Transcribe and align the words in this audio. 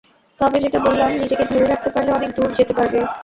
তবে 0.39 0.57
যেটা 0.63 0.79
বললাম, 0.85 1.09
নিজেকে 1.15 1.43
ধরে 1.51 1.65
রাখতে 1.65 1.89
পারলে 1.91 2.11
অনেক 2.13 2.29
দূর 2.37 2.49
যেতে 2.57 2.73
পারবে। 2.77 2.99